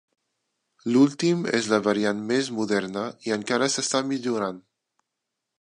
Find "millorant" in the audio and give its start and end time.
4.15-4.63